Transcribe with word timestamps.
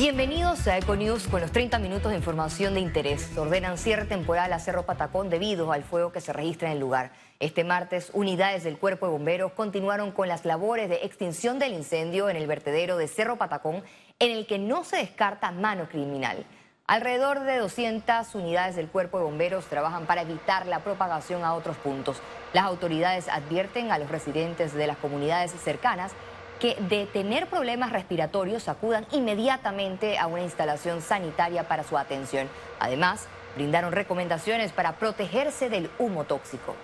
Bienvenidos 0.00 0.64
a 0.68 0.78
Econews 0.78 1.26
con 1.26 1.40
los 1.40 1.50
30 1.50 1.80
minutos 1.80 2.12
de 2.12 2.18
información 2.18 2.74
de 2.74 2.78
interés. 2.78 3.36
Ordenan 3.36 3.76
cierre 3.78 4.04
temporal 4.04 4.52
a 4.52 4.60
Cerro 4.60 4.86
Patacón 4.86 5.28
debido 5.28 5.72
al 5.72 5.82
fuego 5.82 6.12
que 6.12 6.20
se 6.20 6.32
registra 6.32 6.68
en 6.68 6.74
el 6.74 6.78
lugar. 6.78 7.10
Este 7.40 7.64
martes, 7.64 8.12
unidades 8.14 8.62
del 8.62 8.78
Cuerpo 8.78 9.06
de 9.06 9.12
Bomberos 9.12 9.50
continuaron 9.54 10.12
con 10.12 10.28
las 10.28 10.44
labores 10.44 10.88
de 10.88 11.00
extinción 11.02 11.58
del 11.58 11.72
incendio 11.72 12.30
en 12.30 12.36
el 12.36 12.46
vertedero 12.46 12.96
de 12.96 13.08
Cerro 13.08 13.38
Patacón, 13.38 13.82
en 14.20 14.30
el 14.30 14.46
que 14.46 14.60
no 14.60 14.84
se 14.84 14.98
descarta 14.98 15.50
mano 15.50 15.88
criminal. 15.88 16.46
Alrededor 16.86 17.40
de 17.40 17.58
200 17.58 18.36
unidades 18.36 18.76
del 18.76 18.86
Cuerpo 18.86 19.18
de 19.18 19.24
Bomberos 19.24 19.66
trabajan 19.66 20.06
para 20.06 20.22
evitar 20.22 20.66
la 20.66 20.78
propagación 20.78 21.42
a 21.42 21.54
otros 21.54 21.76
puntos. 21.76 22.18
Las 22.52 22.66
autoridades 22.66 23.28
advierten 23.28 23.90
a 23.90 23.98
los 23.98 24.08
residentes 24.08 24.74
de 24.74 24.86
las 24.86 24.96
comunidades 24.98 25.50
cercanas 25.50 26.12
que 26.60 26.76
de 26.88 27.06
tener 27.06 27.46
problemas 27.46 27.92
respiratorios 27.92 28.68
acudan 28.68 29.06
inmediatamente 29.12 30.18
a 30.18 30.26
una 30.26 30.42
instalación 30.42 31.02
sanitaria 31.02 31.68
para 31.68 31.84
su 31.84 31.96
atención. 31.96 32.48
Además, 32.80 33.28
brindaron 33.54 33.92
recomendaciones 33.92 34.72
para 34.72 34.92
protegerse 34.92 35.68
del 35.68 35.90
humo 35.98 36.24
tóxico. 36.24 36.74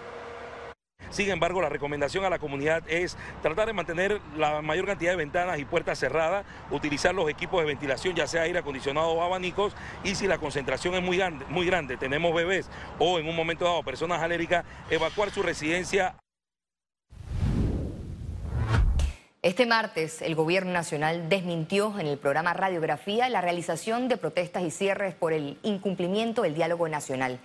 Sin 1.10 1.30
embargo, 1.30 1.62
la 1.62 1.68
recomendación 1.68 2.24
a 2.24 2.30
la 2.30 2.40
comunidad 2.40 2.82
es 2.88 3.16
tratar 3.40 3.68
de 3.68 3.72
mantener 3.72 4.20
la 4.36 4.62
mayor 4.62 4.86
cantidad 4.86 5.12
de 5.12 5.16
ventanas 5.16 5.60
y 5.60 5.64
puertas 5.64 5.98
cerradas, 5.98 6.44
utilizar 6.72 7.14
los 7.14 7.30
equipos 7.30 7.60
de 7.60 7.66
ventilación, 7.66 8.16
ya 8.16 8.26
sea 8.26 8.42
aire 8.42 8.58
acondicionado 8.58 9.10
o 9.10 9.22
abanicos, 9.22 9.76
y 10.02 10.16
si 10.16 10.26
la 10.26 10.38
concentración 10.38 10.94
es 10.94 11.02
muy 11.02 11.18
grande, 11.18 11.44
muy 11.48 11.66
grande 11.66 11.96
tenemos 11.96 12.34
bebés 12.34 12.68
o 12.98 13.20
en 13.20 13.28
un 13.28 13.36
momento 13.36 13.64
dado 13.64 13.84
personas 13.84 14.22
alérgicas, 14.22 14.64
evacuar 14.90 15.30
su 15.30 15.42
residencia 15.42 16.16
Este 19.44 19.66
martes, 19.66 20.22
el 20.22 20.36
Gobierno 20.36 20.72
Nacional 20.72 21.28
desmintió 21.28 22.00
en 22.00 22.06
el 22.06 22.16
programa 22.16 22.54
Radiografía 22.54 23.28
la 23.28 23.42
realización 23.42 24.08
de 24.08 24.16
protestas 24.16 24.62
y 24.62 24.70
cierres 24.70 25.14
por 25.14 25.34
el 25.34 25.58
incumplimiento 25.62 26.40
del 26.40 26.54
diálogo 26.54 26.88
nacional. 26.88 27.38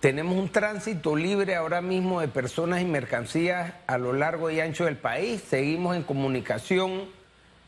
Tenemos 0.00 0.36
un 0.36 0.48
tránsito 0.48 1.14
libre 1.14 1.54
ahora 1.54 1.80
mismo 1.82 2.20
de 2.20 2.26
personas 2.26 2.80
y 2.80 2.84
mercancías 2.84 3.74
a 3.86 3.96
lo 3.96 4.12
largo 4.12 4.50
y 4.50 4.58
ancho 4.58 4.86
del 4.86 4.96
país. 4.96 5.40
Seguimos 5.48 5.94
en 5.94 6.02
comunicación 6.02 7.04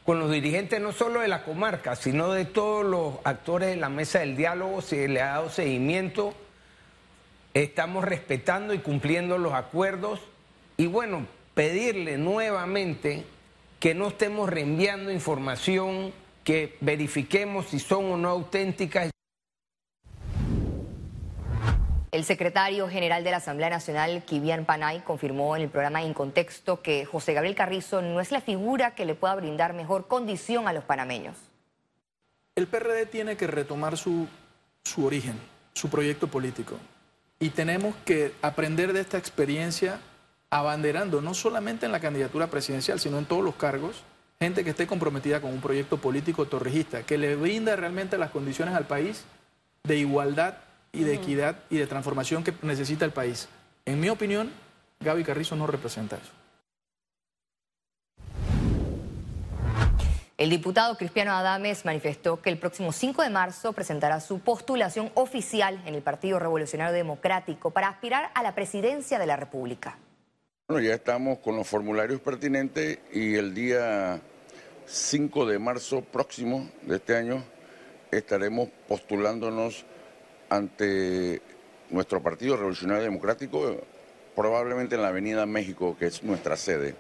con 0.05 0.19
los 0.19 0.33
dirigentes 0.33 0.80
no 0.80 0.91
solo 0.91 1.20
de 1.20 1.28
la 1.28 1.44
comarca, 1.44 1.94
sino 1.94 2.33
de 2.33 2.46
todos 2.46 2.84
los 2.84 3.19
actores 3.22 3.69
de 3.69 3.77
la 3.77 3.91
mesa 3.91 4.19
del 4.19 4.36
diálogo. 4.36 4.83
Se 4.83 5.06
le 5.06 5.22
ha 5.22 5.27
dado 5.27 5.50
seguimiento. 5.50 6.34
Estamos 7.55 8.05
respetando 8.05 8.74
y 8.74 8.78
cumpliendo 8.78 9.39
los 9.39 9.52
acuerdos. 9.52 10.19
Y 10.77 10.89
bueno, 10.89 11.28
pedirle 11.55 12.19
nuevamente 12.19 13.24
que 13.80 13.94
no 13.94 14.08
estemos 14.08 14.50
reenviando 14.50 15.10
información, 15.10 16.12
que 16.42 16.77
verifiquemos 16.80 17.66
si 17.66 17.78
son 17.78 18.12
o 18.12 18.16
no 18.16 18.28
auténticas. 18.28 19.11
El 22.11 22.24
secretario 22.24 22.88
general 22.88 23.24
de 23.24 23.33
la 23.33 23.38
Asamblea 23.38 23.70
Nacional, 23.70 24.22
Kivian 24.24 24.64
Panay, 24.64 25.00
confirmó 25.00 25.56
en 25.56 25.62
el 25.62 25.69
programa 25.69 26.02
En 26.02 26.14
Contexto 26.14 26.80
que 26.80 27.05
José 27.05 27.34
Gabriel 27.34 27.56
Carrizo 27.56 28.02
no 28.02 28.20
es 28.20 28.30
la 28.30 28.41
figura 28.41 28.94
que 28.94 29.05
le 29.05 29.16
pueda 29.16 29.34
brindar 29.34 29.74
mejor 29.74 30.06
condición 30.06 30.68
a 30.68 30.72
los 30.72 30.84
panameños. 30.84 31.36
El 32.55 32.68
PRD 32.68 33.06
tiene 33.06 33.36
que 33.36 33.48
retomar 33.48 33.96
su, 33.96 34.28
su 34.84 35.05
origen, 35.05 35.36
su 35.72 35.91
proyecto 35.91 36.28
político. 36.28 36.78
Y 37.41 37.50
tenemos 37.50 37.96
que 38.05 38.33
aprender 38.42 38.92
de 38.92 39.00
esta 39.00 39.18
experiencia 39.18 39.98
abanderando 40.55 41.20
no 41.20 41.34
solamente 41.34 41.84
en 41.84 41.91
la 41.91 41.98
candidatura 41.98 42.47
presidencial, 42.47 43.00
sino 43.00 43.19
en 43.19 43.24
todos 43.24 43.42
los 43.42 43.56
cargos, 43.56 44.05
gente 44.38 44.62
que 44.62 44.70
esté 44.70 44.86
comprometida 44.86 45.41
con 45.41 45.52
un 45.52 45.61
proyecto 45.61 45.96
político 45.96 46.46
torrijista, 46.46 47.02
que 47.02 47.19
le 47.19 47.34
brinda 47.34 47.74
realmente 47.74 48.16
las 48.19 48.30
condiciones 48.30 48.72
al 48.77 48.86
país 48.86 49.24
de 49.83 49.96
igualdad 49.96 50.58
y 50.92 51.02
de 51.02 51.14
equidad 51.14 51.56
y 51.70 51.78
de 51.78 51.88
transformación 51.88 52.44
que 52.44 52.55
necesita 52.62 53.05
el 53.05 53.11
país. 53.11 53.48
En 53.84 53.98
mi 53.98 54.08
opinión, 54.11 54.52
Gaby 55.01 55.24
Carrizo 55.24 55.56
no 55.56 55.67
representa 55.67 56.18
eso. 56.18 56.30
El 60.39 60.50
diputado 60.50 60.96
Cristiano 60.96 61.33
Adames 61.33 61.84
manifestó 61.84 62.40
que 62.40 62.50
el 62.50 62.58
próximo 62.58 62.92
5 62.92 63.23
de 63.23 63.30
marzo 63.30 63.73
presentará 63.73 64.20
su 64.20 64.39
postulación 64.39 65.11
oficial 65.14 65.83
en 65.84 65.96
el 65.96 66.02
Partido 66.02 66.39
Revolucionario 66.39 66.95
Democrático 66.95 67.73
para 67.73 67.89
aspirar 67.89 68.30
a 68.34 68.42
la 68.45 68.55
presidencia 68.55 69.18
de 69.18 69.27
la 69.27 69.36
República. 69.36 69.98
Bueno, 70.67 70.83
ya 70.83 70.95
estamos 70.95 71.41
con 71.41 71.57
los 71.57 71.69
formularios 71.69 72.23
pertinentes 72.23 72.98
y 73.13 73.35
el 73.35 73.52
día 73.52 74.19
5 74.86 75.45
de 75.45 75.58
marzo 75.58 76.01
próximo 76.01 76.70
de 76.80 76.97
este 76.97 77.14
año 77.14 77.45
estaremos 78.11 78.70
postulándonos 78.89 79.85
ante 80.48 81.42
nuestro 81.91 82.23
Partido 82.23 82.57
Revolucionario 82.57 83.03
Democrático, 83.03 83.77
probablemente 84.35 84.95
en 84.95 85.03
la 85.03 85.08
Avenida 85.08 85.45
México, 85.45 85.98
que 85.98 86.07
es 86.07 86.23
nuestra 86.23 86.57
sede. 86.57 86.95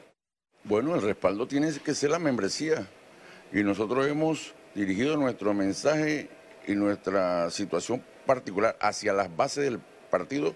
Bueno, 0.64 0.94
el 0.94 1.00
respaldo 1.00 1.48
tiene 1.48 1.72
que 1.72 1.94
ser 1.94 2.10
la 2.10 2.18
membresía 2.18 2.86
y 3.50 3.62
nosotros 3.62 4.06
hemos 4.06 4.54
dirigido 4.74 5.16
nuestro 5.16 5.54
mensaje 5.54 6.28
y 6.66 6.74
nuestra 6.74 7.48
situación 7.48 8.04
particular 8.26 8.76
hacia 8.78 9.14
las 9.14 9.34
bases 9.34 9.64
del 9.64 9.80
partido 10.10 10.54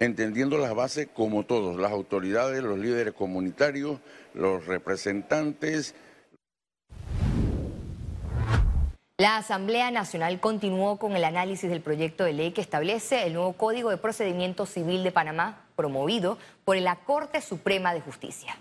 entendiendo 0.00 0.58
las 0.58 0.74
bases 0.74 1.08
como 1.12 1.44
todos, 1.44 1.76
las 1.76 1.92
autoridades, 1.92 2.62
los 2.62 2.78
líderes 2.78 3.14
comunitarios, 3.14 3.98
los 4.34 4.66
representantes. 4.66 5.94
La 9.20 9.36
Asamblea 9.36 9.90
Nacional 9.90 10.38
continuó 10.38 10.98
con 10.98 11.16
el 11.16 11.24
análisis 11.24 11.68
del 11.68 11.80
proyecto 11.80 12.22
de 12.22 12.32
ley 12.32 12.52
que 12.52 12.60
establece 12.60 13.26
el 13.26 13.34
nuevo 13.34 13.54
Código 13.54 13.90
de 13.90 13.96
Procedimiento 13.96 14.64
Civil 14.64 15.02
de 15.02 15.10
Panamá, 15.10 15.64
promovido 15.74 16.38
por 16.64 16.76
la 16.76 16.96
Corte 16.96 17.40
Suprema 17.40 17.92
de 17.94 18.00
Justicia. 18.00 18.56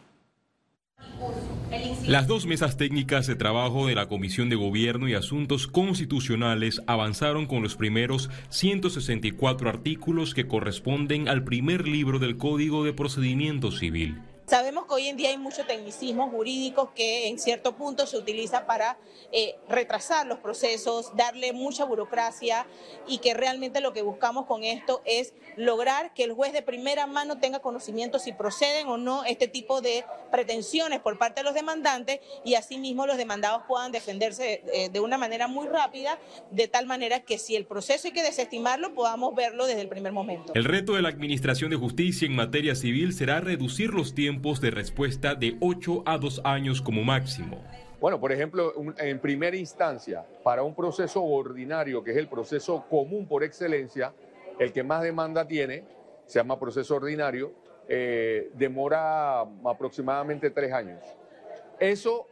Las 2.06 2.28
dos 2.28 2.46
mesas 2.46 2.78
técnicas 2.78 3.28
de 3.28 3.36
trabajo 3.36 3.88
de 3.88 3.96
la 3.96 4.08
Comisión 4.08 4.50
de 4.50 4.56
Gobierno 4.56 5.10
y 5.10 5.14
Asuntos 5.14 5.68
Constitucionales 5.68 6.82
avanzaron 6.88 7.46
con 7.46 7.64
los 7.64 7.76
primeros 7.76 8.30
164 8.50 9.70
artículos 9.70 10.34
que 10.34 10.48
corresponden 10.48 11.28
al 11.28 11.44
primer 11.44 11.88
libro 11.88 12.20
del 12.20 12.38
Código 12.38 12.86
de 12.86 12.94
Procedimiento 12.94 13.72
Civil. 13.72 14.22
Sabemos 14.48 14.86
que 14.86 14.94
hoy 14.94 15.08
en 15.10 15.18
día 15.18 15.28
hay 15.28 15.38
mucho 15.38 15.66
tecnicismo 15.66 16.30
jurídico 16.30 16.94
que 16.96 17.28
en 17.28 17.38
cierto 17.38 17.76
punto 17.76 18.08
se 18.08 18.18
utiliza 18.18 18.66
para 18.66 18.98
eh, 19.34 19.58
retrasar 19.68 20.26
los 20.26 20.40
procesos, 20.40 21.12
darle 21.18 21.52
mucha 21.52 21.84
burocracia 21.84 22.66
y 23.10 23.18
que 23.18 23.34
realmente 23.34 23.82
lo 23.82 23.92
que 23.92 24.04
buscamos 24.04 24.46
con 24.46 24.64
esto 24.64 25.02
es 25.04 25.34
lograr 25.58 26.14
que 26.14 26.24
el 26.24 26.32
juez 26.32 26.54
de 26.54 26.62
primera 26.62 27.08
mano 27.08 27.40
tenga 27.40 27.60
conocimiento 27.60 28.20
si 28.20 28.32
proceden 28.32 28.88
o 28.88 28.98
no 28.98 29.26
este 29.26 29.50
tipo 29.50 29.82
de 29.82 30.06
pretensiones 30.32 31.02
por 31.02 31.18
parte 31.18 31.42
de 31.42 31.44
los 31.44 31.54
demandantes 31.54 32.22
y 32.46 32.56
asimismo 32.56 33.06
los 33.06 33.18
demandados 33.18 33.64
puedan 33.68 33.92
defenderse 33.92 34.64
eh, 34.72 34.88
de 34.90 35.00
una 35.02 35.18
manera 35.18 35.50
muy 35.50 35.68
rápida, 35.68 36.20
de 36.52 36.70
tal 36.70 36.86
manera 36.86 37.20
que 37.20 37.38
si 37.38 37.58
el 37.58 37.66
proceso 37.66 38.08
hay 38.08 38.14
que 38.14 38.24
desestimarlo, 38.24 38.94
podamos 38.94 39.36
verlo 39.36 39.66
desde 39.66 39.82
el 39.82 39.90
primer 39.90 40.14
momento. 40.14 40.54
El 40.56 40.64
reto 40.64 40.94
de 40.94 41.02
la 41.02 41.10
Administración 41.10 41.70
de 41.70 41.76
Justicia 41.76 42.26
en 42.26 42.34
materia 42.34 42.76
civil 42.76 43.14
será 43.14 43.42
reducir 43.42 43.90
los 43.90 44.16
tiempos 44.16 44.37
de 44.38 44.72
respuesta 44.72 45.36
de 45.36 45.58
8 45.60 46.04
a 46.06 46.18
2 46.18 46.42
años 46.44 46.82
como 46.82 47.04
máximo. 47.04 47.62
Bueno, 48.00 48.20
por 48.20 48.32
ejemplo, 48.32 48.72
en 48.98 49.20
primera 49.20 49.58
instancia, 49.58 50.24
para 50.44 50.62
un 50.62 50.76
proceso 50.76 51.24
ordinario, 51.24 52.04
que 52.04 52.12
es 52.12 52.18
el 52.18 52.28
proceso 52.28 52.86
común 52.88 53.28
por 53.28 53.44
excelencia, 53.44 54.14
el 54.60 54.72
que 54.72 54.84
más 54.84 55.02
demanda 55.02 55.48
tiene, 55.48 55.84
se 56.28 56.40
llama 56.40 56.60
proceso 56.60 56.96
ordinario, 56.96 57.52
eh, 57.90 58.52
demora 58.54 59.42
aproximadamente 59.66 60.52
tres 60.52 60.72
años. 60.72 61.04
Eso 61.80 62.28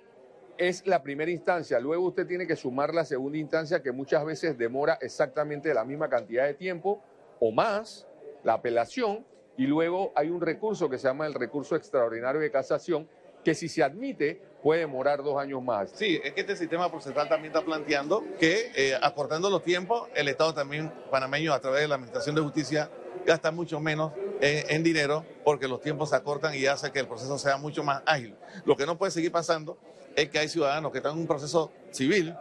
es 0.57 0.85
la 0.85 1.01
primera 1.01 1.31
instancia. 1.31 1.79
Luego 1.79 2.05
usted 2.05 2.27
tiene 2.27 2.45
que 2.45 2.55
sumar 2.55 2.93
la 2.93 3.03
segunda 3.03 3.39
instancia, 3.39 3.81
que 3.81 3.91
muchas 3.91 4.23
veces 4.23 4.57
demora 4.57 4.99
exactamente 5.01 5.73
la 5.73 5.83
misma 5.83 6.07
cantidad 6.07 6.45
de 6.45 6.53
tiempo 6.53 7.01
o 7.39 7.51
más, 7.51 8.07
la 8.43 8.53
apelación, 8.53 9.25
y 9.57 9.67
luego 9.67 10.11
hay 10.15 10.29
un 10.29 10.41
recurso 10.41 10.89
que 10.89 10.97
se 10.97 11.07
llama 11.07 11.25
el 11.27 11.33
recurso 11.33 11.75
extraordinario 11.75 12.41
de 12.41 12.51
casación, 12.51 13.07
que 13.43 13.53
si 13.53 13.69
se 13.69 13.83
admite 13.83 14.41
puede 14.63 14.81
demorar 14.81 15.23
dos 15.23 15.37
años 15.37 15.61
más. 15.61 15.91
Sí, 15.93 16.19
es 16.23 16.33
que 16.33 16.41
este 16.41 16.55
sistema 16.55 16.89
procesal 16.89 17.29
también 17.29 17.53
está 17.53 17.63
planteando 17.63 18.23
que 18.39 18.71
eh, 18.75 18.97
acortando 18.99 19.49
los 19.49 19.63
tiempos, 19.63 20.09
el 20.15 20.27
Estado 20.27 20.53
también 20.53 20.91
panameño 21.11 21.53
a 21.53 21.59
través 21.59 21.81
de 21.81 21.87
la 21.87 21.95
Administración 21.95 22.35
de 22.35 22.41
Justicia 22.41 22.89
gasta 23.25 23.51
mucho 23.51 23.79
menos 23.79 24.13
en, 24.41 24.75
en, 24.75 24.83
dinero 24.83 25.23
porque 25.43 25.67
los 25.67 25.81
tiempos 25.81 26.09
se 26.09 26.15
acortan 26.15 26.55
y 26.55 26.65
hace 26.65 26.91
que 26.91 26.99
el 26.99 27.07
proceso 27.07 27.37
sea 27.37 27.57
mucho 27.57 27.83
más 27.83 28.01
ágil. 28.05 28.35
Lo 28.65 28.75
que 28.75 28.85
no 28.85 28.97
puede 28.97 29.11
seguir 29.11 29.31
pasando 29.31 29.77
es 30.15 30.29
que 30.29 30.39
hay 30.39 30.47
ciudadanos 30.47 30.91
que 30.91 30.97
están 30.97 31.13
en 31.13 31.19
un 31.19 31.27
proceso 31.27 31.71
civil 31.91 32.35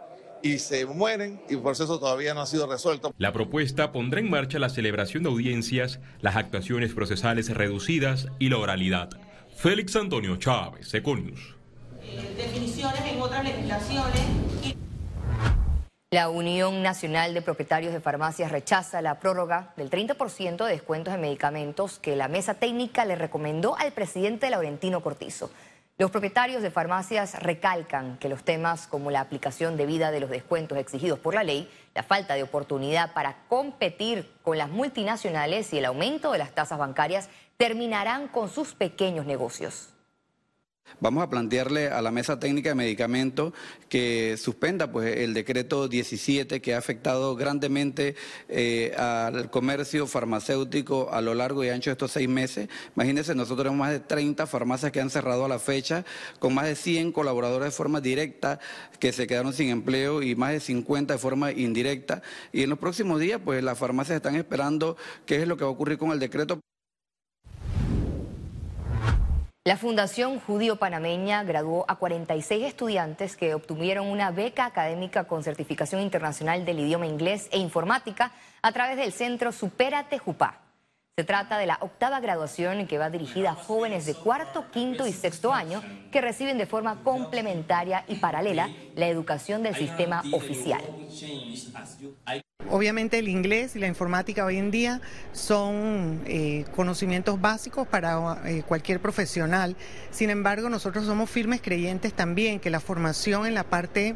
y 0.45 0.59
se 0.59 0.85
mueren 0.85 1.41
y 1.49 1.55
el 1.55 1.61
proceso 1.61 1.97
todavía 1.99 2.35
no 2.35 2.41
ha 2.41 2.45
sido 2.45 2.67
resuelto. 2.67 3.11
La 3.17 3.33
propuesta 3.33 3.91
pondrá 3.91 4.19
en 4.19 4.29
marcha 4.29 4.59
la 4.59 4.69
celebración 4.69 5.23
de 5.23 5.29
audiencias, 5.29 5.99
las 6.21 6.35
actuaciones 6.35 6.93
procesales 6.93 7.49
reducidas 7.49 8.27
y 8.37 8.49
la 8.49 8.59
oralidad. 8.59 9.09
Félix 9.55 9.95
Antonio 9.95 10.37
Chávez, 10.37 10.93
Econius. 10.93 11.55
Definiciones 12.37 13.01
en 13.11 13.19
otras 13.19 13.43
legislaciones. 13.43 14.21
La 16.11 16.29
Unión 16.29 16.83
Nacional 16.83 17.33
de 17.33 17.41
Propietarios 17.41 17.91
de 17.91 17.99
Farmacias 17.99 18.51
rechaza 18.51 19.01
la 19.01 19.19
prórroga 19.19 19.73
del 19.77 19.89
30% 19.89 20.63
de 20.63 20.71
descuentos 20.71 21.11
en 21.15 21.21
medicamentos 21.21 21.97
que 21.97 22.15
la 22.15 22.27
mesa 22.27 22.53
técnica 22.53 23.03
le 23.05 23.15
recomendó 23.15 23.75
al 23.77 23.93
presidente 23.93 24.51
Laurentino 24.51 25.01
Cortizo. 25.01 25.49
Los 25.97 26.11
propietarios 26.11 26.61
de 26.61 26.71
farmacias 26.71 27.41
recalcan 27.41 28.17
que 28.17 28.27
los 28.27 28.43
temas 28.43 28.85
como 28.85 29.11
la 29.11 29.21
aplicación 29.21 29.77
debida 29.77 30.11
de 30.11 30.19
los 30.19 30.29
descuentos 30.29 30.77
exigidos 30.77 31.19
por 31.19 31.33
la 31.33 31.45
ley, 31.45 31.71
la 31.93 32.03
falta 32.03 32.33
de 32.33 32.43
oportunidad 32.43 33.13
para 33.13 33.37
competir 33.47 34.29
con 34.43 34.57
las 34.57 34.69
multinacionales 34.69 35.71
y 35.71 35.77
el 35.77 35.85
aumento 35.85 36.33
de 36.33 36.39
las 36.39 36.51
tasas 36.51 36.79
bancarias 36.79 37.29
terminarán 37.55 38.27
con 38.27 38.49
sus 38.49 38.75
pequeños 38.75 39.25
negocios. 39.25 39.94
Vamos 41.01 41.23
a 41.23 41.29
plantearle 41.29 41.89
a 41.89 42.01
la 42.01 42.11
mesa 42.11 42.39
técnica 42.39 42.69
de 42.69 42.75
medicamentos 42.75 43.53
que 43.89 44.37
suspenda 44.37 44.91
pues, 44.91 45.17
el 45.17 45.33
decreto 45.33 45.87
17 45.87 46.61
que 46.61 46.73
ha 46.73 46.77
afectado 46.77 47.35
grandemente 47.35 48.15
eh, 48.47 48.93
al 48.97 49.49
comercio 49.49 50.07
farmacéutico 50.07 51.09
a 51.11 51.21
lo 51.21 51.33
largo 51.33 51.63
y 51.63 51.69
ancho 51.69 51.89
de 51.89 51.93
estos 51.93 52.11
seis 52.11 52.29
meses. 52.29 52.69
Imagínense, 52.95 53.35
nosotros 53.35 53.65
tenemos 53.65 53.79
más 53.79 53.91
de 53.91 53.99
30 53.99 54.47
farmacias 54.47 54.91
que 54.91 55.01
han 55.01 55.09
cerrado 55.09 55.45
a 55.45 55.49
la 55.49 55.59
fecha, 55.59 56.05
con 56.39 56.53
más 56.53 56.65
de 56.65 56.75
100 56.75 57.11
colaboradores 57.11 57.67
de 57.67 57.71
forma 57.71 57.99
directa 57.99 58.59
que 58.99 59.11
se 59.11 59.27
quedaron 59.27 59.53
sin 59.53 59.69
empleo 59.69 60.21
y 60.23 60.35
más 60.35 60.53
de 60.53 60.59
50 60.59 61.13
de 61.13 61.19
forma 61.19 61.51
indirecta. 61.51 62.21
Y 62.53 62.63
en 62.63 62.69
los 62.69 62.79
próximos 62.79 63.19
días, 63.19 63.41
pues 63.43 63.63
las 63.63 63.77
farmacias 63.77 64.15
están 64.15 64.35
esperando 64.35 64.95
qué 65.25 65.41
es 65.41 65.47
lo 65.47 65.57
que 65.57 65.65
va 65.65 65.69
a 65.69 65.73
ocurrir 65.73 65.97
con 65.97 66.11
el 66.11 66.19
decreto. 66.19 66.64
La 69.67 69.77
Fundación 69.77 70.39
Judío 70.39 70.75
Panameña 70.75 71.43
graduó 71.43 71.85
a 71.87 71.95
46 71.95 72.65
estudiantes 72.65 73.35
que 73.35 73.55
obtuvieron 73.55 74.05
una 74.05 74.29
beca 74.29 74.67
académica 74.67 75.23
con 75.23 75.41
certificación 75.41 76.01
internacional 76.01 76.65
del 76.65 76.81
idioma 76.81 77.07
inglés 77.07 77.49
e 77.51 77.57
informática 77.57 78.31
a 78.61 78.71
través 78.71 78.95
del 78.95 79.11
centro 79.11 79.51
Supérate 79.51 80.19
Jupá. 80.19 80.59
Se 81.15 81.23
trata 81.23 81.57
de 81.57 81.65
la 81.65 81.79
octava 81.81 82.19
graduación 82.19 82.85
que 82.85 82.99
va 82.99 83.09
dirigida 83.09 83.53
a 83.53 83.55
jóvenes 83.55 84.05
de 84.05 84.13
cuarto, 84.13 84.65
quinto 84.69 85.07
y 85.07 85.11
sexto 85.11 85.51
año 85.51 85.81
que 86.11 86.21
reciben 86.21 86.59
de 86.59 86.67
forma 86.67 87.01
complementaria 87.03 88.05
y 88.07 88.17
paralela 88.17 88.69
la 88.93 89.07
educación 89.07 89.63
del 89.63 89.73
sistema 89.73 90.21
oficial. 90.31 90.83
Obviamente 92.69 93.19
el 93.19 93.27
inglés 93.27 93.75
y 93.75 93.79
la 93.79 93.87
informática 93.87 94.43
hoy 94.43 94.57
en 94.57 94.71
día 94.71 95.01
son 95.33 96.21
eh, 96.25 96.65
conocimientos 96.75 97.39
básicos 97.39 97.87
para 97.87 98.41
eh, 98.45 98.63
cualquier 98.67 98.99
profesional. 98.99 99.75
Sin 100.11 100.29
embargo, 100.29 100.69
nosotros 100.69 101.05
somos 101.05 101.29
firmes 101.29 101.61
creyentes 101.61 102.13
también 102.13 102.59
que 102.59 102.69
la 102.69 102.79
formación 102.79 103.45
en 103.45 103.53
la 103.53 103.63
parte 103.63 104.15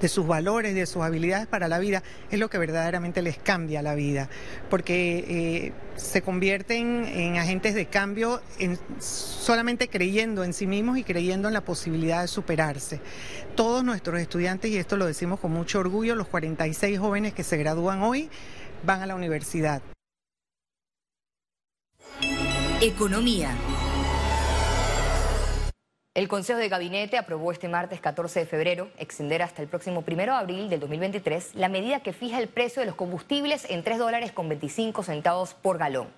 de 0.00 0.08
sus 0.08 0.26
valores, 0.26 0.74
de 0.74 0.86
sus 0.86 1.02
habilidades 1.02 1.46
para 1.46 1.68
la 1.68 1.78
vida, 1.78 2.02
es 2.30 2.38
lo 2.38 2.48
que 2.50 2.58
verdaderamente 2.58 3.22
les 3.22 3.38
cambia 3.38 3.82
la 3.82 3.94
vida, 3.94 4.28
porque 4.70 5.24
eh, 5.28 5.72
se 5.96 6.22
convierten 6.22 7.04
en 7.06 7.36
agentes 7.36 7.74
de 7.74 7.86
cambio 7.86 8.40
solamente 9.00 9.88
creyendo 9.88 10.44
en 10.44 10.52
sí 10.52 10.66
mismos 10.66 10.98
y 10.98 11.04
creyendo 11.04 11.48
en 11.48 11.54
la 11.54 11.62
posibilidad 11.62 12.22
de 12.22 12.28
superarse. 12.28 13.00
Todos 13.56 13.84
nuestros 13.84 14.20
estudiantes, 14.20 14.70
y 14.70 14.76
esto 14.76 14.96
lo 14.96 15.06
decimos 15.06 15.40
con 15.40 15.52
mucho 15.52 15.80
orgullo, 15.80 16.14
los 16.14 16.28
46 16.28 16.98
jóvenes 16.98 17.34
que 17.34 17.42
se 17.42 17.56
gradúan 17.56 18.02
hoy, 18.02 18.30
van 18.84 19.02
a 19.02 19.06
la 19.06 19.14
universidad. 19.14 19.82
Economía. 22.80 23.50
El 26.18 26.26
Consejo 26.26 26.58
de 26.58 26.68
Gabinete 26.68 27.16
aprobó 27.16 27.52
este 27.52 27.68
martes 27.68 28.00
14 28.00 28.40
de 28.40 28.46
febrero 28.46 28.90
extender 28.98 29.40
hasta 29.40 29.62
el 29.62 29.68
próximo 29.68 30.02
1 30.04 30.16
de 30.16 30.30
abril 30.30 30.68
del 30.68 30.80
2023 30.80 31.54
la 31.54 31.68
medida 31.68 32.00
que 32.00 32.12
fija 32.12 32.40
el 32.40 32.48
precio 32.48 32.80
de 32.80 32.86
los 32.86 32.96
combustibles 32.96 33.70
en 33.70 33.84
3 33.84 33.98
dólares 33.98 34.32
con 34.32 34.48
25 34.48 35.04
centavos 35.04 35.54
por 35.54 35.78
galón. 35.78 36.08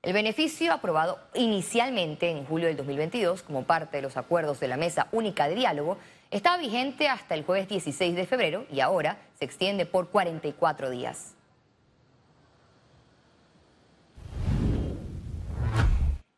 El 0.00 0.14
beneficio 0.14 0.72
aprobado 0.72 1.18
inicialmente 1.34 2.30
en 2.30 2.46
julio 2.46 2.68
del 2.68 2.78
2022 2.78 3.42
como 3.42 3.64
parte 3.64 3.98
de 3.98 4.02
los 4.02 4.16
acuerdos 4.16 4.60
de 4.60 4.68
la 4.68 4.78
Mesa 4.78 5.08
Única 5.12 5.46
de 5.46 5.56
Diálogo 5.56 5.98
estaba 6.30 6.56
vigente 6.56 7.10
hasta 7.10 7.34
el 7.34 7.44
jueves 7.44 7.68
16 7.68 8.16
de 8.16 8.24
febrero 8.24 8.64
y 8.72 8.80
ahora 8.80 9.18
se 9.38 9.44
extiende 9.44 9.84
por 9.84 10.08
44 10.08 10.88
días. 10.88 11.34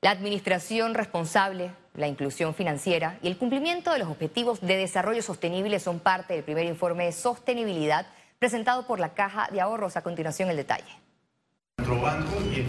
La 0.01 0.11
administración 0.11 0.95
responsable 0.95 1.71
la 1.97 2.09
inclusión 2.09 2.55
financiera 2.55 3.19
y 3.23 3.29
el 3.29 3.37
cumplimiento 3.37 3.93
de 3.93 3.99
los 3.99 4.09
objetivos 4.09 4.61
de 4.61 4.77
desarrollo 4.77 5.23
sostenible 5.23 5.81
son 5.81 5.99
parte 5.99 6.35
del 6.35 6.45
primer 6.45 6.67
informe 6.67 7.07
de 7.07 7.13
sostenibilidad 7.13 8.07
presentado 8.39 8.87
por 8.87 9.01
la 9.01 9.15
Caja 9.15 9.49
de 9.51 9.61
Ahorros. 9.61 9.97
A 9.97 10.03
continuación, 10.03 10.51
el 10.51 10.57
detalle. 10.57 10.85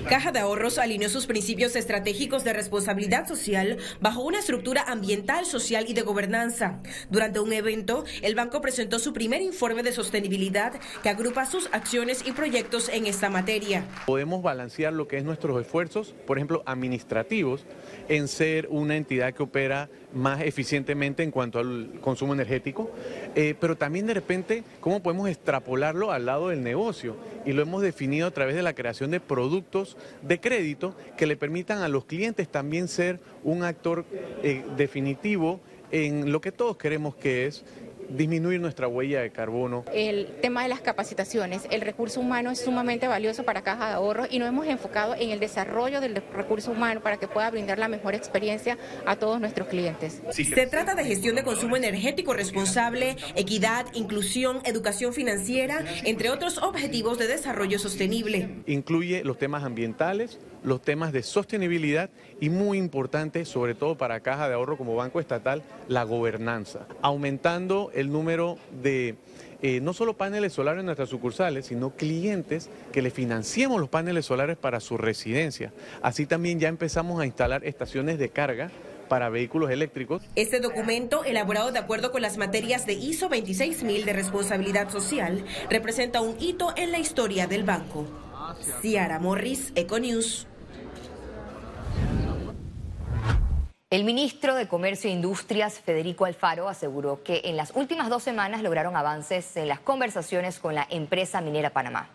Caja 0.08 0.32
de 0.32 0.40
Ahorros 0.40 0.78
alineó 0.78 1.10
sus 1.10 1.26
principios 1.26 1.76
estratégicos 1.76 2.44
de 2.44 2.54
responsabilidad 2.54 3.28
social 3.28 3.78
bajo 4.00 4.22
una 4.22 4.40
estructura 4.40 4.84
ambiental, 4.84 5.46
social 5.46 5.86
y 5.88 5.94
de 5.94 6.04
gobernanza. 6.04 6.80
Durante 7.10 7.40
un 7.40 7.52
evento, 7.52 8.06
el 8.22 8.36
banco 8.36 8.62
presentó 8.62 9.00
su 9.00 9.14
primer 9.14 9.42
informe 9.42 9.82
de 9.82 9.92
sostenibilidad 9.92 10.80
que 11.02 11.10
agrupa 11.10 11.46
sus 11.46 11.68
acciones 11.72 12.24
y 12.28 12.32
proyectos 12.32 12.90
en 12.90 13.08
esta 13.08 13.30
materia. 13.30 13.84
Podemos 14.06 14.44
balancear 14.44 14.94
lo 14.94 15.08
que 15.08 15.18
es 15.18 15.24
nuestros 15.24 15.60
esfuerzos, 15.60 16.14
por 16.28 16.38
ejemplo, 16.38 16.62
administrativos, 16.66 17.66
en 18.10 18.28
ser 18.28 18.68
una 18.70 18.96
entidad 18.96 19.34
que 19.34 19.44
opera 19.44 19.90
más 20.18 20.42
eficientemente 20.42 21.24
en 21.24 21.32
cuanto 21.32 21.60
al 21.60 21.92
consumo 22.02 22.34
energético, 22.34 22.92
eh, 23.36 23.56
pero 23.60 23.78
también 23.78 24.08
de 24.08 24.14
repente 24.14 24.64
cómo 24.80 25.02
podemos 25.02 25.30
extrapolarlo 25.30 26.12
al 26.12 26.26
lado 26.26 26.50
del 26.50 26.64
negocio. 26.64 27.16
Y 27.46 27.54
lo 27.54 27.62
hemos 27.62 27.82
definido 27.82 28.28
a 28.28 28.32
través 28.32 28.56
de 28.56 28.64
la 28.64 28.74
creación 28.74 29.12
de 29.12 29.20
productos 29.20 29.98
de 30.22 30.40
crédito 30.40 30.96
que 31.16 31.28
le 31.28 31.38
permitan 31.38 31.80
a 31.80 31.88
los 31.88 32.06
clientes 32.06 32.50
también 32.50 32.88
ser 32.88 33.20
un 33.44 33.64
actor 33.64 34.06
eh, 34.44 34.64
definitivo 34.76 35.62
en 35.92 36.32
lo 36.32 36.42
que 36.42 36.52
todos 36.52 36.78
queremos 36.78 37.16
que 37.16 37.46
es 37.46 37.64
disminuir 38.10 38.60
nuestra 38.60 38.88
huella 38.88 39.22
de 39.22 39.32
carbono. 39.32 39.86
El 39.94 40.28
tema 40.42 40.64
de 40.64 40.70
las 40.70 40.82
capacitaciones, 40.82 41.68
el 41.72 41.82
recurso 41.82 42.20
humano 42.20 42.52
es 42.52 42.60
sumamente 42.62 43.08
valioso 43.08 43.44
para 43.44 43.62
Caja 43.62 43.88
de 43.88 43.94
Ahorros 43.94 44.28
y 44.32 44.40
nos 44.40 44.50
hemos 44.50 44.68
enfocado 44.68 45.16
en 45.16 45.32
el 45.32 45.40
desarrollo 45.40 46.02
del 46.02 46.16
recurso 46.34 46.72
humano 46.72 47.02
para 47.02 47.18
que 47.18 47.28
pueda 47.28 47.50
brindar 47.50 47.80
la 47.80 47.88
mejor 47.88 48.16
experiencia 48.16 48.78
a 49.06 49.16
todos 49.16 49.40
nuestros 49.40 49.68
clientes. 49.68 50.22
Se 50.32 50.68
trata 50.68 50.96
de 50.96 51.04
gestión 51.06 51.36
de 51.36 51.44
consumo 51.44 51.76
energético 51.76 52.34
responsable, 52.34 53.16
equidad, 53.36 53.86
inclusión, 53.94 54.62
educación 54.66 55.14
financiera, 55.14 55.84
entre 56.04 56.30
otros 56.30 56.58
objetivos 56.58 57.18
de 57.18 57.28
desarrollo 57.28 57.80
sostenible. 57.80 58.64
Incluye 58.66 59.24
los 59.24 59.38
temas 59.38 59.64
ambientales, 59.64 60.40
los 60.64 60.82
temas 60.82 61.14
de 61.14 61.24
sostenibilidad 61.24 62.10
y 62.40 62.50
muy 62.50 62.78
importante, 62.78 63.46
sobre 63.46 63.76
todo 63.76 63.98
para 63.98 64.20
Caja 64.20 64.48
de 64.48 64.56
Ahorro 64.56 64.78
como 64.78 64.96
Banco 64.96 65.20
Estatal, 65.20 65.64
la 65.88 66.04
gobernanza, 66.04 66.88
aumentando 67.02 67.92
el 67.94 68.12
número 68.12 68.58
de 68.82 69.16
eh, 69.62 69.80
no 69.82 69.94
solo 69.94 70.16
paneles 70.16 70.54
solares 70.54 70.82
en 70.82 70.86
nuestras 70.86 71.10
sucursales, 71.10 71.66
sino 71.66 71.96
clientes 71.96 72.70
que 72.92 73.02
le 73.02 73.10
financiemos 73.10 73.80
los 73.80 73.90
paneles 73.90 74.26
solares 74.26 74.58
para 74.58 74.80
su 74.80 74.98
residencia. 74.98 75.74
Así 76.02 76.26
también 76.26 76.60
ya 76.60 76.68
empezamos 76.68 77.20
a 77.20 77.26
instalar 77.26 77.66
estaciones 77.66 78.20
de 78.20 78.30
carga 78.30 78.70
para 79.08 79.30
vehículos 79.30 79.72
eléctricos. 79.72 80.22
Este 80.36 80.60
documento, 80.60 81.24
elaborado 81.24 81.72
de 81.72 81.80
acuerdo 81.80 82.12
con 82.12 82.22
las 82.22 82.38
materias 82.38 82.86
de 82.86 82.94
ISO 82.94 83.30
26000 83.30 84.06
de 84.06 84.14
responsabilidad 84.14 84.90
social, 84.90 85.44
representa 85.70 86.22
un 86.22 86.36
hito 86.40 86.74
en 86.76 86.92
la 86.92 87.00
historia 87.00 87.48
del 87.48 87.64
banco. 87.64 88.06
Ciara 88.82 89.20
Morris, 89.20 89.72
Econews. 89.76 90.48
El 93.90 94.04
ministro 94.04 94.56
de 94.56 94.68
Comercio 94.68 95.10
e 95.10 95.14
Industrias, 95.14 95.80
Federico 95.80 96.26
Alfaro, 96.26 96.68
aseguró 96.68 97.24
que 97.24 97.42
en 97.46 97.56
las 97.56 97.72
últimas 97.74 98.10
dos 98.10 98.22
semanas 98.22 98.62
lograron 98.62 98.98
avances 98.98 99.56
en 99.56 99.70
las 99.70 99.80
conversaciones 99.80 100.60
con 100.60 100.76
la 100.76 100.86
empresa 100.90 101.40
minera 101.40 101.70
Panamá. 101.70 102.10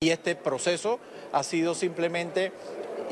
Y 0.00 0.10
este 0.10 0.36
proceso 0.36 1.00
ha 1.32 1.42
sido 1.44 1.74
simplemente 1.74 2.52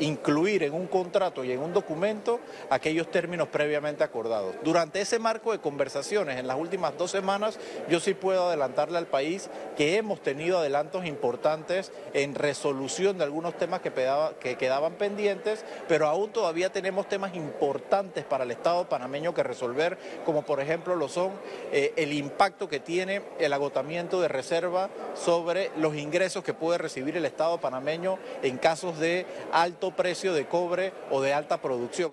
incluir 0.01 0.63
en 0.63 0.73
un 0.73 0.87
contrato 0.87 1.43
y 1.43 1.51
en 1.51 1.59
un 1.59 1.73
documento 1.73 2.39
aquellos 2.69 3.09
términos 3.09 3.47
previamente 3.47 4.03
acordados. 4.03 4.55
Durante 4.63 5.01
ese 5.01 5.19
marco 5.19 5.51
de 5.51 5.59
conversaciones 5.59 6.37
en 6.37 6.47
las 6.47 6.57
últimas 6.57 6.97
dos 6.97 7.11
semanas, 7.11 7.59
yo 7.89 7.99
sí 7.99 8.13
puedo 8.13 8.47
adelantarle 8.47 8.97
al 8.97 9.07
país 9.07 9.49
que 9.77 9.97
hemos 9.97 10.21
tenido 10.21 10.57
adelantos 10.57 11.05
importantes 11.05 11.91
en 12.13 12.35
resolución 12.35 13.17
de 13.17 13.23
algunos 13.23 13.57
temas 13.57 13.81
que, 13.81 13.91
que 14.39 14.57
quedaban 14.57 14.93
pendientes, 14.93 15.63
pero 15.87 16.07
aún 16.07 16.31
todavía 16.31 16.71
tenemos 16.71 17.07
temas 17.07 17.35
importantes 17.35 18.25
para 18.25 18.43
el 18.43 18.51
Estado 18.51 18.89
panameño 18.89 19.33
que 19.33 19.43
resolver, 19.43 19.97
como 20.25 20.41
por 20.43 20.59
ejemplo 20.59 20.95
lo 20.95 21.07
son 21.07 21.31
eh, 21.71 21.93
el 21.95 22.13
impacto 22.13 22.67
que 22.67 22.79
tiene 22.79 23.21
el 23.39 23.53
agotamiento 23.53 24.19
de 24.21 24.27
reserva 24.27 24.89
sobre 25.13 25.71
los 25.77 25.95
ingresos 25.95 26.43
que 26.43 26.53
puede 26.53 26.77
recibir 26.77 27.17
el 27.17 27.25
Estado 27.25 27.59
panameño 27.59 28.17
en 28.41 28.57
casos 28.57 28.99
de 28.99 29.25
alto 29.51 29.90
precio 29.91 30.33
de 30.33 30.47
cobre 30.47 30.93
o 31.09 31.21
de 31.21 31.33
alta 31.33 31.61
producción. 31.61 32.11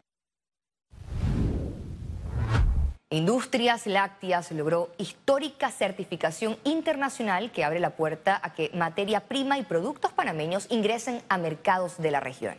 Industrias 3.10 3.86
Lácteas 3.86 4.52
logró 4.52 4.90
histórica 4.98 5.70
certificación 5.70 6.58
internacional 6.64 7.50
que 7.52 7.64
abre 7.64 7.80
la 7.80 7.96
puerta 7.96 8.38
a 8.42 8.52
que 8.52 8.70
materia 8.74 9.20
prima 9.20 9.58
y 9.58 9.62
productos 9.62 10.12
panameños 10.12 10.66
ingresen 10.68 11.22
a 11.30 11.38
mercados 11.38 11.96
de 11.96 12.10
la 12.10 12.20
región. 12.20 12.56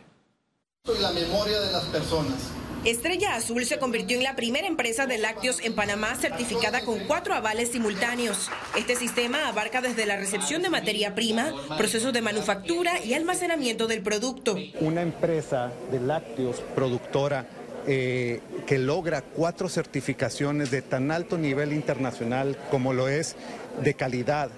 la 1.00 1.12
memoria 1.12 1.60
de 1.60 1.70
las 1.70 1.84
personas. 1.84 2.59
Estrella 2.84 3.34
Azul 3.34 3.66
se 3.66 3.78
convirtió 3.78 4.16
en 4.16 4.22
la 4.22 4.36
primera 4.36 4.66
empresa 4.66 5.06
de 5.06 5.18
lácteos 5.18 5.60
en 5.62 5.74
Panamá 5.74 6.14
certificada 6.14 6.80
con 6.80 7.00
cuatro 7.00 7.34
avales 7.34 7.72
simultáneos. 7.72 8.50
Este 8.74 8.96
sistema 8.96 9.48
abarca 9.48 9.82
desde 9.82 10.06
la 10.06 10.16
recepción 10.16 10.62
de 10.62 10.70
materia 10.70 11.14
prima, 11.14 11.52
procesos 11.76 12.14
de 12.14 12.22
manufactura 12.22 12.92
y 13.04 13.12
almacenamiento 13.12 13.86
del 13.86 14.00
producto. 14.00 14.56
Una 14.80 15.02
empresa 15.02 15.70
de 15.92 16.00
lácteos 16.00 16.62
productora 16.74 17.46
eh, 17.86 18.40
que 18.66 18.78
logra 18.78 19.20
cuatro 19.20 19.68
certificaciones 19.68 20.70
de 20.70 20.80
tan 20.80 21.10
alto 21.10 21.36
nivel 21.36 21.74
internacional 21.74 22.56
como 22.70 22.94
lo 22.94 23.08
es 23.08 23.36
de 23.82 23.92
calidad, 23.92 24.50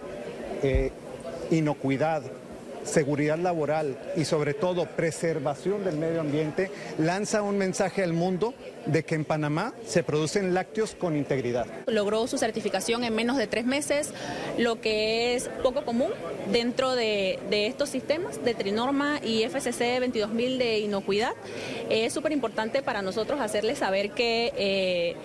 eh, 0.62 0.92
inocuidad, 1.50 2.22
seguridad 2.84 3.38
laboral 3.38 3.98
y 4.16 4.24
sobre 4.24 4.54
todo 4.54 4.86
preservación 4.86 5.84
del 5.84 5.96
medio 5.96 6.20
ambiente, 6.20 6.70
lanza 6.98 7.42
un 7.42 7.58
mensaje 7.58 8.02
al 8.02 8.12
mundo 8.12 8.54
de 8.86 9.04
que 9.04 9.14
en 9.14 9.24
Panamá 9.24 9.74
se 9.86 10.02
producen 10.02 10.54
lácteos 10.54 10.94
con 10.94 11.16
integridad. 11.16 11.66
Logró 11.86 12.26
su 12.26 12.38
certificación 12.38 13.04
en 13.04 13.14
menos 13.14 13.36
de 13.36 13.46
tres 13.46 13.64
meses, 13.64 14.12
lo 14.58 14.80
que 14.80 15.34
es 15.34 15.48
poco 15.62 15.84
común 15.84 16.10
dentro 16.50 16.94
de, 16.94 17.38
estos 17.50 17.90
sistemas 17.90 18.42
de 18.44 18.54
Trinorma 18.54 19.20
y 19.22 19.44
FCC 19.44 20.00
22000 20.00 20.58
de 20.58 20.78
inocuidad. 20.80 21.32
Es 21.90 22.12
súper 22.12 22.32
importante 22.32 22.82
para 22.82 23.02
nosotros 23.02 23.40
hacerles 23.40 23.78
saber 23.78 24.10
que, 24.10 24.52
eh, 24.56 25.16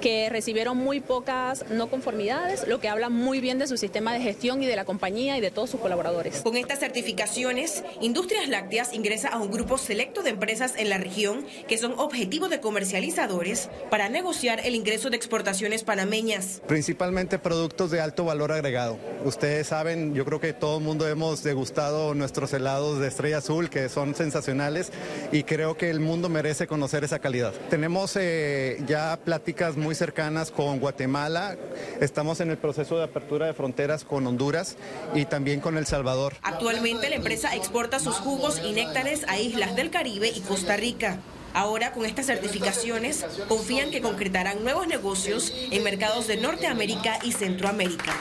que 0.00 0.28
recibieron 0.28 0.76
muy 0.76 1.00
pocas 1.00 1.64
no 1.70 1.88
conformidades, 1.88 2.66
lo 2.66 2.80
que 2.80 2.88
habla 2.88 3.08
muy 3.08 3.40
bien 3.40 3.58
de 3.58 3.66
su 3.66 3.76
sistema 3.76 4.12
de 4.12 4.20
gestión 4.20 4.62
y 4.62 4.66
de 4.66 4.76
la 4.76 4.84
compañía 4.84 5.36
y 5.38 5.40
de 5.40 5.50
todos 5.50 5.70
sus 5.70 5.80
colaboradores. 5.80 6.40
Con 6.40 6.56
estas 6.56 6.80
certificaciones, 6.80 7.84
Industrias 8.00 8.48
Lácteas 8.48 8.92
ingresa 8.92 9.28
a 9.28 9.38
un 9.38 9.50
grupo 9.50 9.78
selecto 9.78 10.22
de 10.22 10.30
empresas 10.30 10.74
en 10.76 10.88
la 10.88 10.98
región 10.98 11.44
que 11.68 11.78
son 11.78 11.94
objetivo 11.98 12.48
de 12.48 12.60
comercio 12.60 12.87
comercializadores 12.88 13.68
para 13.90 14.08
negociar 14.08 14.60
el 14.64 14.74
ingreso 14.74 15.10
de 15.10 15.16
exportaciones 15.16 15.84
panameñas. 15.84 16.62
Principalmente 16.66 17.38
productos 17.38 17.90
de 17.90 18.00
alto 18.00 18.24
valor 18.24 18.50
agregado. 18.50 18.98
Ustedes 19.24 19.66
saben, 19.66 20.14
yo 20.14 20.24
creo 20.24 20.40
que 20.40 20.54
todo 20.54 20.78
el 20.78 20.84
mundo 20.84 21.06
hemos 21.06 21.42
degustado 21.42 22.14
nuestros 22.14 22.50
helados 22.54 22.98
de 22.98 23.08
estrella 23.08 23.38
azul, 23.38 23.68
que 23.68 23.90
son 23.90 24.14
sensacionales, 24.14 24.90
y 25.32 25.42
creo 25.42 25.76
que 25.76 25.90
el 25.90 26.00
mundo 26.00 26.30
merece 26.30 26.66
conocer 26.66 27.04
esa 27.04 27.18
calidad. 27.18 27.52
Tenemos 27.68 28.16
eh, 28.16 28.82
ya 28.86 29.18
pláticas 29.22 29.76
muy 29.76 29.94
cercanas 29.94 30.50
con 30.50 30.80
Guatemala, 30.80 31.58
estamos 32.00 32.40
en 32.40 32.50
el 32.50 32.56
proceso 32.56 32.96
de 32.96 33.04
apertura 33.04 33.46
de 33.46 33.52
fronteras 33.52 34.04
con 34.04 34.26
Honduras 34.26 34.76
y 35.14 35.26
también 35.26 35.60
con 35.60 35.76
El 35.76 35.84
Salvador. 35.84 36.36
Actualmente 36.42 37.10
la 37.10 37.16
empresa 37.16 37.54
exporta 37.54 37.98
sus 37.98 38.14
jugos 38.14 38.62
y 38.64 38.72
néctares 38.72 39.26
a 39.28 39.38
islas 39.38 39.76
del 39.76 39.90
Caribe 39.90 40.32
y 40.34 40.40
Costa 40.40 40.76
Rica. 40.76 41.18
Ahora, 41.54 41.92
con 41.92 42.04
estas 42.04 42.26
certificaciones, 42.26 43.24
confían 43.48 43.90
que 43.90 44.00
concretarán 44.00 44.62
nuevos 44.62 44.86
negocios 44.86 45.52
en 45.70 45.82
mercados 45.82 46.26
de 46.26 46.36
Norteamérica 46.36 47.18
y 47.22 47.32
Centroamérica. 47.32 48.12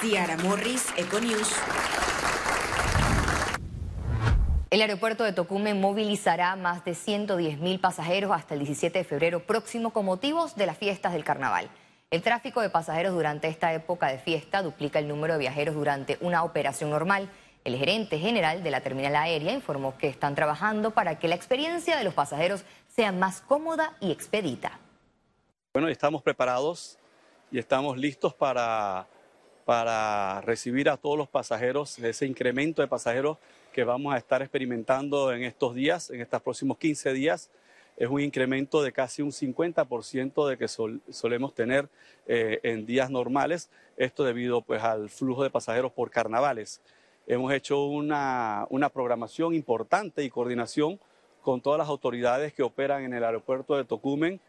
Ciara 0.00 0.36
Morris, 0.36 0.86
Econews. 0.96 1.52
El 4.70 4.80
aeropuerto 4.82 5.24
de 5.24 5.32
Tocumen 5.32 5.80
movilizará 5.80 6.54
más 6.56 6.84
de 6.84 6.94
110 6.94 7.60
mil 7.60 7.80
pasajeros 7.80 8.32
hasta 8.32 8.54
el 8.54 8.60
17 8.60 8.98
de 8.98 9.04
febrero 9.04 9.46
próximo 9.46 9.90
con 9.90 10.04
motivos 10.04 10.56
de 10.56 10.66
las 10.66 10.76
fiestas 10.76 11.12
del 11.12 11.24
carnaval. 11.24 11.70
El 12.10 12.22
tráfico 12.22 12.60
de 12.60 12.70
pasajeros 12.70 13.14
durante 13.14 13.48
esta 13.48 13.72
época 13.72 14.08
de 14.08 14.18
fiesta 14.18 14.62
duplica 14.62 14.98
el 14.98 15.08
número 15.08 15.32
de 15.32 15.40
viajeros 15.40 15.74
durante 15.74 16.18
una 16.20 16.44
operación 16.44 16.90
normal. 16.90 17.28
El 17.66 17.76
gerente 17.76 18.20
general 18.20 18.62
de 18.62 18.70
la 18.70 18.80
terminal 18.80 19.16
aérea 19.16 19.52
informó 19.52 19.98
que 19.98 20.06
están 20.06 20.36
trabajando 20.36 20.92
para 20.92 21.18
que 21.18 21.26
la 21.26 21.34
experiencia 21.34 21.96
de 21.96 22.04
los 22.04 22.14
pasajeros 22.14 22.62
sea 22.86 23.10
más 23.10 23.40
cómoda 23.40 23.96
y 24.00 24.12
expedita. 24.12 24.78
Bueno, 25.74 25.88
estamos 25.88 26.22
preparados 26.22 26.96
y 27.50 27.58
estamos 27.58 27.98
listos 27.98 28.32
para, 28.32 29.08
para 29.64 30.42
recibir 30.42 30.88
a 30.88 30.96
todos 30.96 31.18
los 31.18 31.28
pasajeros, 31.28 31.98
ese 31.98 32.24
incremento 32.24 32.82
de 32.82 32.86
pasajeros 32.86 33.36
que 33.72 33.82
vamos 33.82 34.14
a 34.14 34.18
estar 34.18 34.42
experimentando 34.42 35.32
en 35.32 35.42
estos 35.42 35.74
días, 35.74 36.10
en 36.10 36.20
estos 36.20 36.40
próximos 36.42 36.78
15 36.78 37.14
días. 37.14 37.50
Es 37.96 38.08
un 38.08 38.20
incremento 38.20 38.80
de 38.80 38.92
casi 38.92 39.22
un 39.22 39.32
50% 39.32 40.48
de 40.48 40.56
que 40.56 40.68
solemos 40.68 41.52
tener 41.52 41.88
eh, 42.28 42.60
en 42.62 42.86
días 42.86 43.10
normales, 43.10 43.70
esto 43.96 44.22
debido 44.22 44.62
pues, 44.62 44.84
al 44.84 45.10
flujo 45.10 45.42
de 45.42 45.50
pasajeros 45.50 45.90
por 45.90 46.12
carnavales 46.12 46.80
hemos 47.26 47.52
hecho 47.52 47.84
una, 47.86 48.66
una 48.70 48.88
programación 48.88 49.54
importante 49.54 50.22
y 50.24 50.30
coordinación 50.30 51.00
con 51.42 51.60
todas 51.60 51.78
las 51.78 51.88
autoridades 51.88 52.52
que 52.52 52.62
operan 52.62 53.04
en 53.04 53.14
el 53.14 53.24
aeropuerto 53.24 53.76
de 53.76 53.84
Tocumen. 53.84 54.40